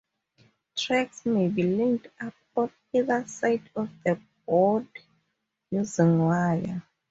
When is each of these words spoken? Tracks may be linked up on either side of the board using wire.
Tracks 0.75 1.27
may 1.27 1.47
be 1.47 1.61
linked 1.61 2.07
up 2.19 2.33
on 2.55 2.71
either 2.91 3.23
side 3.27 3.69
of 3.75 3.87
the 4.03 4.19
board 4.47 4.87
using 5.69 6.17
wire. 6.25 6.81